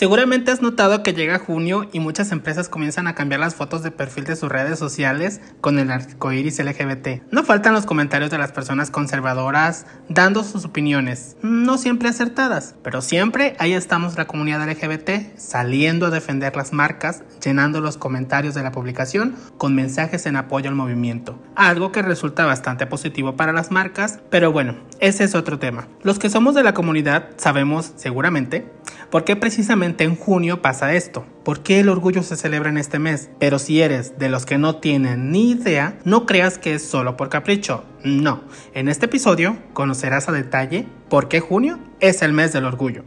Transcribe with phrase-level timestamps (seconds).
[0.00, 3.90] Seguramente has notado que llega junio y muchas empresas comienzan a cambiar las fotos de
[3.90, 7.30] perfil de sus redes sociales con el arcoíris LGBT.
[7.30, 13.02] No faltan los comentarios de las personas conservadoras dando sus opiniones, no siempre acertadas, pero
[13.02, 18.62] siempre ahí estamos la comunidad LGBT saliendo a defender las marcas, llenando los comentarios de
[18.62, 23.70] la publicación con mensajes en apoyo al movimiento, algo que resulta bastante positivo para las
[23.70, 25.88] marcas, pero bueno, ese es otro tema.
[26.02, 28.66] Los que somos de la comunidad sabemos seguramente
[29.10, 31.26] por qué precisamente en junio pasa esto.
[31.44, 33.30] ¿Por qué el orgullo se celebra en este mes?
[33.38, 37.16] Pero si eres de los que no tienen ni idea, no creas que es solo
[37.16, 37.84] por capricho.
[38.04, 43.04] No, en este episodio conocerás a detalle por qué junio es el mes del orgullo.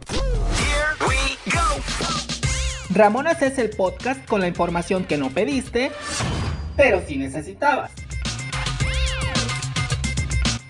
[2.90, 5.90] Ramonas es el podcast con la información que no pediste,
[6.76, 7.90] pero sí necesitabas.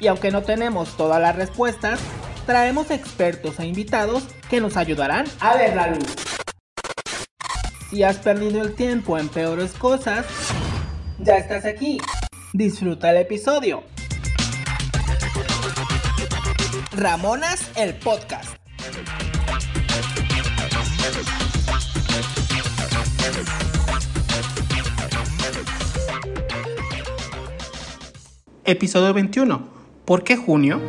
[0.00, 2.00] Y aunque no tenemos todas las respuestas,
[2.44, 6.06] traemos expertos e invitados que nos ayudarán a ver la luz.
[7.90, 10.26] Si has perdido el tiempo en peores cosas,
[11.18, 11.98] ya estás aquí.
[12.52, 13.84] Disfruta el episodio.
[16.92, 18.56] Ramonas el podcast.
[28.64, 29.68] Episodio 21.
[30.04, 30.80] ¿Por qué junio?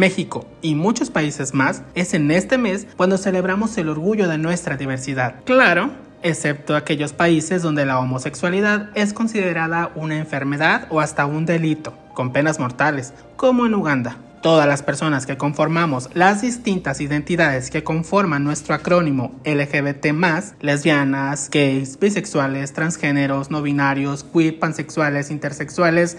[0.00, 4.76] México y muchos países más es en este mes cuando celebramos el orgullo de nuestra
[4.76, 5.36] diversidad.
[5.44, 5.90] Claro,
[6.22, 12.32] excepto aquellos países donde la homosexualidad es considerada una enfermedad o hasta un delito, con
[12.32, 14.16] penas mortales, como en Uganda.
[14.42, 20.06] Todas las personas que conformamos las distintas identidades que conforman nuestro acrónimo LGBT,
[20.62, 26.16] lesbianas, gays, bisexuales, transgéneros, no binarios, queer, pansexuales, intersexuales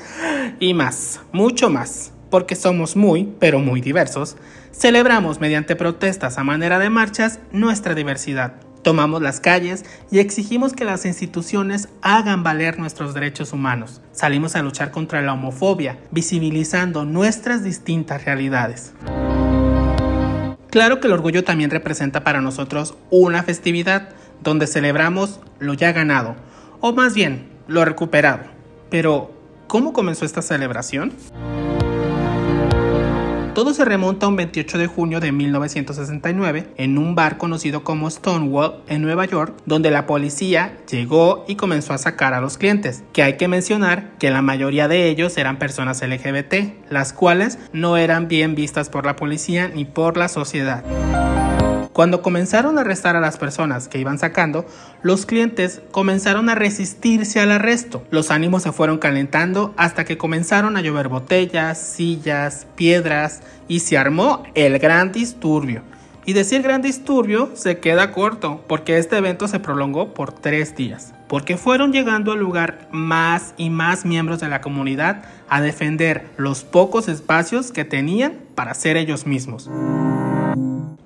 [0.59, 4.37] y más, mucho más porque somos muy, pero muy diversos,
[4.73, 8.53] celebramos mediante protestas a manera de marchas nuestra diversidad.
[8.81, 14.01] Tomamos las calles y exigimos que las instituciones hagan valer nuestros derechos humanos.
[14.11, 18.93] Salimos a luchar contra la homofobia, visibilizando nuestras distintas realidades.
[20.71, 24.09] Claro que el orgullo también representa para nosotros una festividad
[24.41, 26.35] donde celebramos lo ya ganado,
[26.79, 28.45] o más bien, lo recuperado.
[28.89, 29.31] Pero,
[29.67, 31.13] ¿cómo comenzó esta celebración?
[33.53, 38.09] Todo se remonta a un 28 de junio de 1969 en un bar conocido como
[38.09, 43.03] Stonewall en Nueva York, donde la policía llegó y comenzó a sacar a los clientes,
[43.11, 47.97] que hay que mencionar que la mayoría de ellos eran personas LGBT, las cuales no
[47.97, 50.85] eran bien vistas por la policía ni por la sociedad.
[52.01, 54.65] Cuando comenzaron a arrestar a las personas que iban sacando,
[55.03, 58.03] los clientes comenzaron a resistirse al arresto.
[58.09, 63.99] Los ánimos se fueron calentando hasta que comenzaron a llover botellas, sillas, piedras y se
[63.99, 65.83] armó el gran disturbio.
[66.25, 71.13] Y decir gran disturbio se queda corto, porque este evento se prolongó por tres días,
[71.27, 76.63] porque fueron llegando al lugar más y más miembros de la comunidad a defender los
[76.63, 79.69] pocos espacios que tenían para ser ellos mismos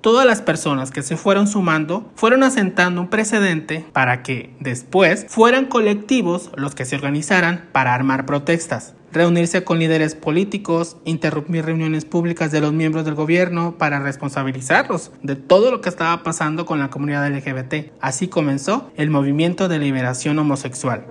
[0.06, 5.66] todas las personas que se fueron sumando fueron asentando un precedente para que después fueran
[5.66, 12.52] colectivos los que se organizaran para armar protestas reunirse con líderes políticos, interrumpir reuniones públicas
[12.52, 16.90] de los miembros del gobierno para responsabilizarlos de todo lo que estaba pasando con la
[16.90, 17.94] comunidad LGBT.
[18.00, 21.06] Así comenzó el movimiento de liberación homosexual.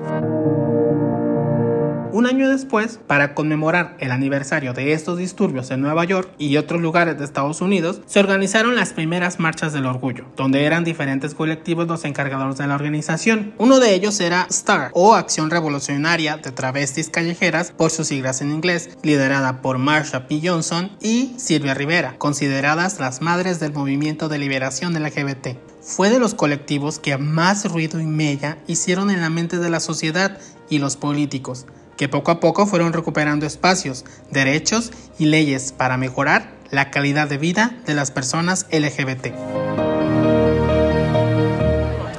[2.15, 6.81] Un año después, para conmemorar el aniversario de estos disturbios en Nueva York y otros
[6.81, 11.89] lugares de Estados Unidos, se organizaron las primeras marchas del orgullo, donde eran diferentes colectivos
[11.89, 13.53] los encargados de la organización.
[13.59, 18.53] Uno de ellos era STAR, o Acción Revolucionaria de Travestis Callejeras, por sus siglas en
[18.53, 20.41] inglés, liderada por Marsha P.
[20.41, 25.49] Johnson y Silvia Rivera, consideradas las madres del movimiento de liberación LGBT
[25.85, 29.81] fue de los colectivos que más ruido y mella hicieron en la mente de la
[29.81, 30.39] sociedad
[30.71, 31.67] y los políticos,
[31.97, 37.39] que poco a poco fueron recuperando espacios, derechos y leyes para mejorar la calidad de
[37.39, 39.33] vida de las personas LGBT.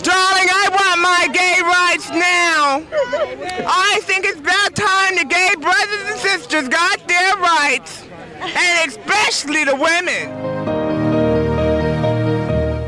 [0.03, 2.81] Darling, I want my gay rights now.
[3.67, 8.03] I think it's about time the gay brothers and sisters got their rights,
[8.41, 10.55] and especially the women.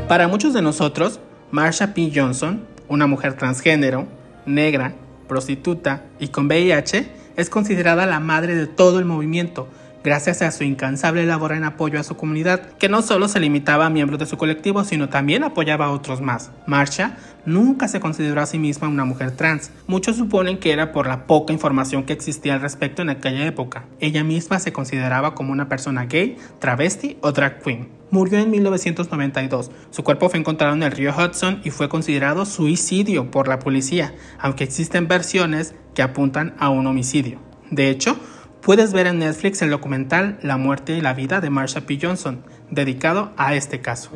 [0.08, 1.20] Para muchos de nosotros,
[1.50, 2.10] Marsha P.
[2.14, 4.06] Johnson, una mujer transgénero,
[4.46, 4.94] negra,
[5.28, 9.68] prostituta y con VIH, es considerada la madre de todo el movimiento,
[10.08, 13.84] gracias a su incansable labor en apoyo a su comunidad, que no solo se limitaba
[13.84, 16.50] a miembros de su colectivo, sino también apoyaba a otros más.
[16.66, 19.70] Marsha nunca se consideró a sí misma una mujer trans.
[19.86, 23.84] Muchos suponen que era por la poca información que existía al respecto en aquella época.
[24.00, 27.90] Ella misma se consideraba como una persona gay, travesti o drag queen.
[28.10, 29.70] murió en 1992.
[29.90, 34.14] Su cuerpo fue encontrado en el río Hudson y fue considerado suicidio por la policía,
[34.38, 37.40] aunque existen versiones que apuntan a un homicidio.
[37.70, 38.18] De hecho,
[38.62, 41.98] puedes ver en Netflix el documental La muerte y la vida de Marsha P.
[42.00, 44.10] Johnson, dedicado a este caso.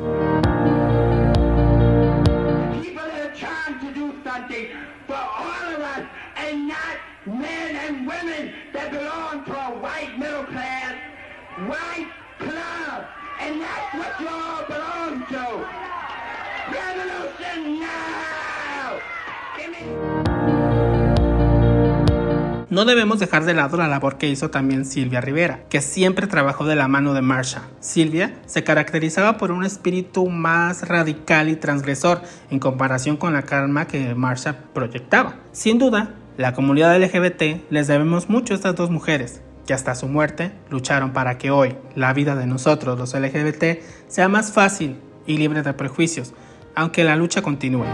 [22.73, 26.65] No debemos dejar de lado la labor que hizo también Silvia Rivera, que siempre trabajó
[26.65, 27.61] de la mano de Marsha.
[27.79, 33.85] Silvia se caracterizaba por un espíritu más radical y transgresor en comparación con la calma
[33.85, 35.35] que Marsha proyectaba.
[35.51, 40.07] Sin duda, la comunidad LGBT les debemos mucho a estas dos mujeres, que hasta su
[40.07, 44.97] muerte lucharon para que hoy la vida de nosotros los LGBT sea más fácil
[45.27, 46.33] y libre de prejuicios,
[46.73, 47.85] aunque la lucha continúe.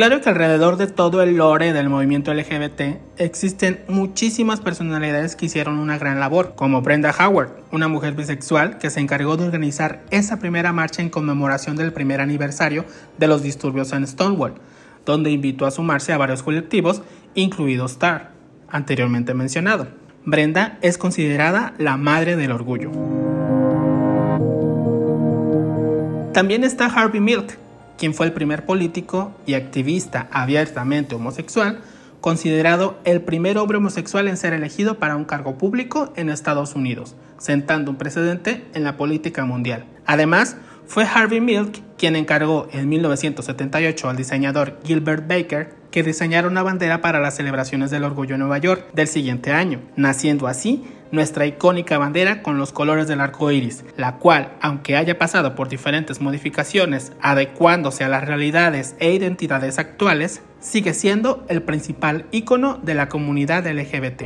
[0.00, 2.80] Claro que alrededor de todo el lore del movimiento LGBT
[3.18, 8.88] existen muchísimas personalidades que hicieron una gran labor, como Brenda Howard, una mujer bisexual que
[8.88, 12.86] se encargó de organizar esa primera marcha en conmemoración del primer aniversario
[13.18, 14.54] de los disturbios en Stonewall,
[15.04, 17.02] donde invitó a sumarse a varios colectivos,
[17.34, 18.30] incluido Star
[18.70, 19.86] anteriormente mencionado.
[20.24, 22.90] Brenda es considerada la madre del orgullo.
[26.32, 27.58] También está Harvey Milk,
[28.00, 31.82] quien fue el primer político y activista abiertamente homosexual,
[32.22, 37.14] considerado el primer hombre homosexual en ser elegido para un cargo público en Estados Unidos,
[37.36, 39.84] sentando un precedente en la política mundial.
[40.06, 40.56] Además,
[40.86, 47.02] fue Harvey Milk quien encargó en 1978 al diseñador Gilbert Baker que diseñara una bandera
[47.02, 51.98] para las celebraciones del orgullo en Nueva York del siguiente año, naciendo así nuestra icónica
[51.98, 57.12] bandera con los colores del arco iris, la cual, aunque haya pasado por diferentes modificaciones
[57.20, 63.66] adecuándose a las realidades e identidades actuales, sigue siendo el principal icono de la comunidad
[63.66, 64.24] LGBT.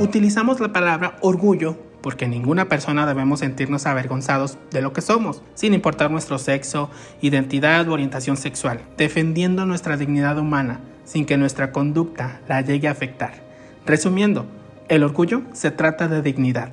[0.00, 5.72] Utilizamos la palabra orgullo porque ninguna persona debemos sentirnos avergonzados de lo que somos, sin
[5.72, 6.90] importar nuestro sexo,
[7.22, 12.90] identidad u orientación sexual, defendiendo nuestra dignidad humana, sin que nuestra conducta la llegue a
[12.90, 13.43] afectar.
[13.86, 14.46] Resumiendo,
[14.88, 16.72] el orgullo se trata de dignidad.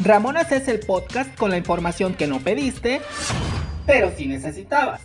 [0.00, 3.00] Ramonas es el podcast con la información que no pediste,
[3.86, 5.00] pero sí necesitabas.